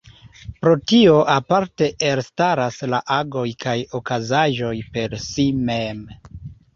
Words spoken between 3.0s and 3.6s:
agoj